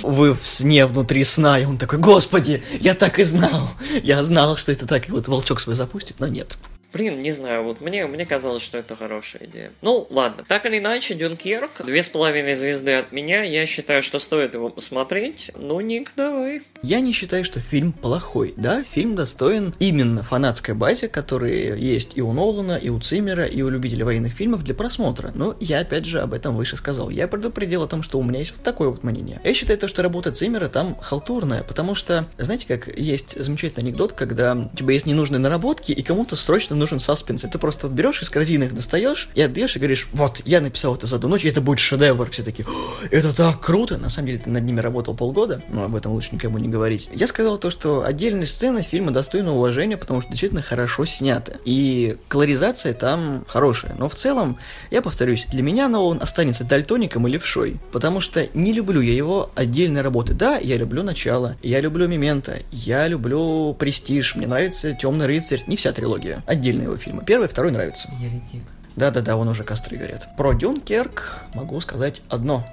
вы 0.01 0.33
в 0.33 0.45
сне 0.45 0.85
внутри 0.85 1.23
сна, 1.23 1.59
и 1.59 1.65
он 1.65 1.77
такой, 1.77 1.99
господи, 1.99 2.63
я 2.79 2.93
так 2.93 3.19
и 3.19 3.23
знал, 3.23 3.69
я 4.03 4.23
знал, 4.23 4.57
что 4.57 4.71
это 4.71 4.87
так, 4.87 5.09
и 5.09 5.11
вот 5.11 5.27
волчок 5.27 5.59
свой 5.59 5.75
запустит, 5.75 6.19
но 6.19 6.27
нет. 6.27 6.57
Блин, 6.91 7.19
не 7.19 7.31
знаю, 7.31 7.63
вот 7.63 7.81
мне, 7.81 8.08
мне 8.08 8.25
казалось, 8.25 8.63
что 8.63 8.77
это 8.79 8.96
хорошая 8.96 9.46
идея. 9.46 9.72
Ну, 9.81 10.08
ладно. 10.10 10.43
Так 10.48 10.65
или 10.65 10.79
иначе, 10.79 11.13
Дюнкерк, 11.13 11.86
две 11.86 12.01
с 12.01 12.10
половиной 12.10 12.55
звезды 12.55 12.93
от 12.93 13.12
меня. 13.12 13.43
Я 13.43 13.65
считаю, 13.67 14.01
что 14.01 14.17
стоит 14.17 14.55
его 14.55 14.69
посмотреть. 14.69 15.51
Ну, 15.55 15.79
Ник, 15.81 16.13
давай. 16.15 16.63
Я 16.81 17.00
не 17.00 17.13
считаю, 17.13 17.46
что 17.46 17.60
фильм 17.60 17.91
плохой. 17.91 18.53
Да, 18.58 18.84
фильм 18.84 19.15
достоин 19.15 19.75
именно 19.79 20.24
фанатской 20.24 20.74
базе, 20.74 21.08
которые 21.10 21.79
есть 21.79 22.17
и 22.17 22.22
у 22.22 22.34
Нолана, 22.34 22.77
и 22.77 22.89
у 22.89 23.00
Циммера, 23.00 23.46
и 23.46 23.62
у 23.62 23.69
любителей 23.69 24.03
военных 24.03 24.34
фильмов 24.34 24.63
для 24.63 24.74
просмотра. 24.74 25.31
Но 25.36 25.55
я, 25.60 25.81
опять 25.81 26.05
же, 26.05 26.22
об 26.22 26.34
этом 26.34 26.55
выше 26.55 26.75
сказал. 26.75 27.12
Я 27.12 27.27
предупредил 27.27 27.84
о 27.84 27.88
том, 27.88 28.01
что 28.01 28.17
у 28.17 28.24
меня 28.24 28.39
есть 28.39 28.51
вот 28.51 28.63
такое 28.63 28.89
вот 28.89 29.03
мнение. 29.03 29.39
Я 29.43 29.53
считаю, 29.53 29.77
то, 29.77 29.88
что 29.88 30.01
работа 30.01 30.31
Циммера 30.31 30.69
там 30.69 30.98
халтурная, 31.00 31.63
потому 31.63 31.93
что, 31.93 32.27
знаете, 32.38 32.65
как 32.67 32.98
есть 32.98 33.39
замечательный 33.39 33.84
анекдот, 33.84 34.13
когда 34.13 34.55
у 34.55 34.75
тебя 34.75 34.93
есть 34.93 35.05
ненужные 35.05 35.39
наработки, 35.39 35.91
и 35.91 36.01
кому-то 36.01 36.36
срочно 36.36 36.78
нужен 36.79 37.00
саспенс. 37.00 37.43
И 37.43 37.48
ты 37.48 37.57
просто 37.57 37.88
берешь 37.88 38.21
из 38.21 38.29
корзины 38.29 38.65
их 38.65 38.75
достаешь 38.75 39.29
и 39.36 39.41
отдаешь 39.41 39.75
и 39.75 39.79
говоришь, 39.79 40.07
вот, 40.13 40.41
я 40.45 40.62
написал 40.62 40.95
это 40.95 41.07
за 41.07 41.17
одну 41.17 41.29
ночь, 41.29 41.45
и 41.45 41.50
это 41.50 41.62
будет 41.62 41.79
шедевр. 41.79 42.29
Все 42.29 42.43
такие, 42.43 42.67
это 43.12 43.33
так 43.33 43.59
круто. 43.59 43.98
На 43.98 44.09
самом 44.09 44.27
деле 44.27 44.39
ты 44.39 44.50
над 44.50 44.63
ними 44.63 44.79
работал 44.79 45.15
полгода, 45.15 45.62
но 45.69 45.86
об 45.86 45.95
этом 45.95 46.13
лучше 46.13 46.29
никому 46.31 46.57
не 46.57 46.67
говорить. 46.67 47.09
Я 47.13 47.27
сказал 47.27 47.57
то, 47.57 47.69
что 47.69 48.03
отдельные 48.03 48.48
сцены 48.48 48.81
фильма 48.81 49.12
достойны 49.12 49.51
уважения, 49.51 49.98
потому 49.98 50.21
что 50.21 50.29
действительно 50.29 50.62
хорошо 50.62 51.05
сняты. 51.05 51.57
И 51.65 52.17
колоризация 52.27 52.93
там 52.93 53.45
хорошая. 53.48 53.95
Но 53.98 54.09
в 54.09 54.15
целом, 54.15 54.57
я 54.91 55.01
повторюсь, 55.01 55.45
для 55.51 55.62
меня 55.62 55.88
Нолан 55.88 56.19
останется 56.21 56.63
дальтоником 56.63 57.27
и 57.27 57.31
левшой. 57.31 57.79
Потому 57.91 58.19
что 58.19 58.48
не 58.53 58.74
люблю 58.74 59.01
я 59.01 59.13
его 59.13 59.51
отдельной 59.55 60.01
работы. 60.01 60.33
Да, 60.33 60.57
я 60.57 60.77
люблю 60.77 61.03
начало, 61.03 61.57
я 61.62 61.81
люблю 61.81 62.07
Мемента, 62.07 62.57
я 62.71 63.07
люблю 63.07 63.75
Престиж, 63.77 64.36
мне 64.36 64.48
нравится 64.48 64.93
Темный 64.93 65.25
рыцарь, 65.25 65.63
не 65.67 65.75
вся 65.75 65.91
трилогия. 65.91 66.43
Отдельно 66.45 66.68
отдельные 66.69 66.85
его 66.85 66.97
фильмы. 66.97 67.23
Первый, 67.25 67.47
второй 67.47 67.71
нравится. 67.71 68.09
Еретик. 68.19 68.63
Да-да-да, 68.95 69.38
он 69.38 69.47
уже 69.47 69.63
костры 69.63 69.97
горят. 69.97 70.29
Про 70.38 70.53
Дюнкерк 70.53 71.39
могу 71.53 71.79
сказать 71.81 72.21
одно. 72.29 72.65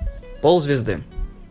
Пол 0.42 0.60
звезды. 0.60 1.00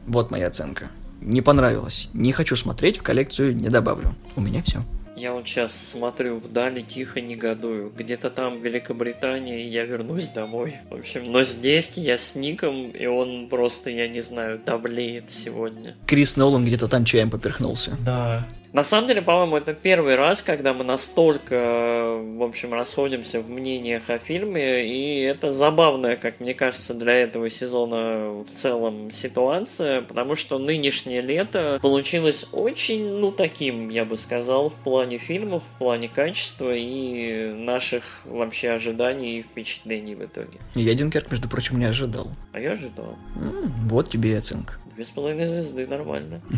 Вот 0.06 0.32
моя 0.32 0.48
оценка. 0.48 0.88
Не 1.22 1.42
понравилось. 1.42 2.10
Не 2.14 2.32
хочу 2.32 2.56
смотреть, 2.56 2.98
в 2.98 3.04
коллекцию 3.04 3.56
не 3.56 3.70
добавлю. 3.70 4.14
У 4.36 4.42
меня 4.42 4.62
все. 4.62 4.82
Я 5.16 5.32
вот 5.32 5.48
сейчас 5.48 5.72
смотрю 5.74 6.40
вдали, 6.40 6.84
тихо 6.84 7.22
негодую. 7.22 7.90
Где-то 7.98 8.30
там, 8.30 8.60
в 8.60 8.66
Великобритании, 8.66 9.70
я 9.70 9.86
вернусь 9.86 10.28
домой. 10.28 10.76
В 10.90 10.96
общем, 10.96 11.32
но 11.32 11.44
здесь 11.44 11.94
я 11.96 12.18
с 12.18 12.36
Ником, 12.36 12.90
и 12.90 13.06
он 13.06 13.48
просто, 13.48 13.90
я 13.90 14.10
не 14.10 14.20
знаю, 14.20 14.60
давлеет 14.64 15.32
сегодня. 15.32 15.96
Крис 16.06 16.36
Нолан 16.36 16.66
где-то 16.66 16.90
там 16.90 17.06
чаем 17.06 17.30
поперхнулся. 17.30 17.96
Да. 18.02 18.46
На 18.76 18.84
самом 18.84 19.08
деле, 19.08 19.22
по-моему, 19.22 19.56
это 19.56 19.74
первый 19.74 20.18
раз, 20.18 20.42
когда 20.42 20.74
мы 20.74 20.84
настолько, 20.84 22.20
в 22.20 22.44
общем, 22.44 22.74
расходимся 22.74 23.40
в 23.40 23.50
мнениях 23.50 24.10
о 24.10 24.18
фильме, 24.18 24.86
и 24.86 25.22
это 25.22 25.54
забавная, 25.54 26.18
как 26.18 26.42
мне 26.42 26.54
кажется, 26.54 26.94
для 26.94 27.14
этого 27.14 27.50
сезона 27.50 28.44
в 28.44 28.48
целом 28.54 29.12
ситуация, 29.12 30.02
потому 30.02 30.36
что 30.36 30.60
нынешнее 30.60 31.22
лето 31.22 31.80
получилось 31.82 32.48
очень, 32.52 33.08
ну, 33.08 33.32
таким, 33.32 33.88
я 33.88 34.04
бы 34.04 34.18
сказал, 34.18 34.72
в 34.72 34.84
плане 34.84 35.20
фильмов, 35.20 35.64
в 35.76 35.78
плане 35.78 36.10
качества 36.10 36.76
и 36.76 37.54
наших 37.54 38.04
вообще 38.26 38.72
ожиданий 38.72 39.40
и 39.40 39.44
впечатлений 39.44 40.16
в 40.16 40.26
итоге. 40.26 40.60
Я 40.74 40.96
Дюнкерк, 40.96 41.32
между 41.32 41.48
прочим, 41.48 41.80
не 41.80 41.86
ожидал. 41.86 42.28
А 42.52 42.60
я 42.60 42.74
ожидал. 42.74 43.16
М-м, 43.38 43.72
вот 43.88 44.10
тебе 44.10 44.32
и 44.32 44.34
оценка. 44.34 44.74
Две 44.96 45.06
с 45.06 45.12
половиной 45.12 45.46
звезды, 45.46 45.88
нормально. 45.88 46.42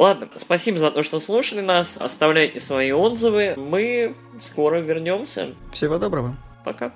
Ладно, 0.00 0.30
спасибо 0.34 0.78
за 0.78 0.90
то, 0.90 1.02
что 1.02 1.20
слушали 1.20 1.60
нас. 1.60 2.00
Оставляйте 2.00 2.58
свои 2.58 2.90
отзывы. 2.90 3.54
Мы 3.58 4.14
скоро 4.40 4.78
вернемся. 4.78 5.48
Всего 5.74 5.98
доброго. 5.98 6.34
Пока. 6.64 6.94